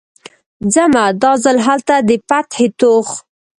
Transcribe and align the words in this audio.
ځمه، 0.73 1.03
دا 1.21 1.31
ځل 1.43 1.57
هلته 1.67 1.95
د 2.07 2.11
فتحې 2.27 2.67
توغ 2.79 3.05